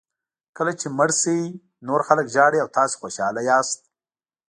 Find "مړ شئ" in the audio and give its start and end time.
0.97-1.41